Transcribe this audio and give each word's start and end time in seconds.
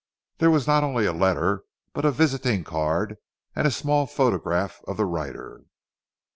There 0.39 0.49
was 0.49 0.65
not 0.65 0.83
only 0.83 1.05
a 1.05 1.13
letter 1.13 1.63
but 1.93 2.05
a 2.05 2.11
visiting 2.11 2.63
card 2.63 3.17
and 3.55 3.67
a 3.67 3.69
small 3.69 4.07
photograph 4.07 4.81
of 4.87 4.97
the 4.97 5.05
writer. 5.05 5.61